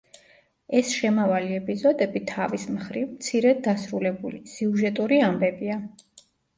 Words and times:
ეს 0.79 0.93
შემავალი 0.99 1.57
ეპიზოდები 1.57 2.23
თავის 2.33 2.67
მხრივ 2.79 3.07
მცირედ 3.13 3.65
დასრულებული, 3.71 4.45
სიუჟეტური 4.57 5.25
ამბებია. 5.33 5.83